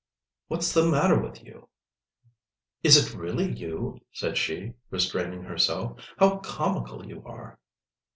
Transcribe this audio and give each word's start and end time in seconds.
"What's 0.47 0.73
the 0.73 0.83
matter 0.89 1.21
with 1.21 1.43
you?" 1.43 1.69
"Is 2.81 2.97
it 2.97 3.15
really 3.15 3.51
you?" 3.51 3.99
said 4.11 4.35
she, 4.35 4.73
restraining 4.89 5.43
herself. 5.43 5.99
"How 6.17 6.37
comical 6.37 7.05
you 7.05 7.21
are!" 7.23 7.59